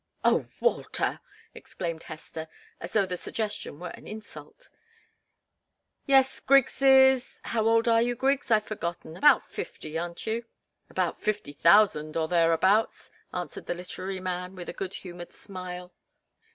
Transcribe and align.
"Oh, 0.25 0.47
Walter!" 0.59 1.19
exclaimed 1.53 2.01
Hester, 2.01 2.47
as 2.79 2.93
though 2.93 3.05
the 3.05 3.15
suggestion 3.17 3.79
were 3.79 3.89
an 3.89 4.07
insult. 4.07 4.67
"Yes, 6.07 6.39
Griggs 6.39 6.81
is 6.81 7.39
how 7.43 7.65
old 7.67 7.87
are 7.87 8.01
you, 8.01 8.15
Griggs? 8.15 8.49
I've 8.49 8.63
forgotten. 8.63 9.15
About 9.15 9.47
fifty, 9.47 9.99
aren't 9.99 10.25
you?" 10.25 10.45
"About 10.89 11.21
fifty 11.21 11.53
thousand, 11.53 12.17
or 12.17 12.27
thereabouts," 12.27 13.11
answered 13.31 13.67
the 13.67 13.75
literary 13.75 14.19
man, 14.19 14.55
with 14.55 14.69
a 14.69 14.73
good 14.73 14.95
humoured 14.95 15.33
smile. 15.33 15.93